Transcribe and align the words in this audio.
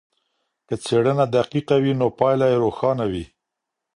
که 0.67 0.75
څېړنه 0.83 1.25
دقیقه 1.35 1.75
وي 1.83 1.93
نو 2.01 2.07
پایله 2.19 2.45
یې 2.51 2.57
روښانه 2.63 3.05
وي. 3.11 3.25